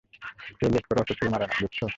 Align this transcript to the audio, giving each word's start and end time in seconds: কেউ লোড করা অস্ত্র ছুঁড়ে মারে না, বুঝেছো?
কেউ 0.57 0.69
লোড 0.69 0.85
করা 0.87 0.99
অস্ত্র 1.01 1.15
ছুঁড়ে 1.17 1.31
মারে 1.33 1.45
না, 1.45 1.53
বুঝেছো? 1.53 1.85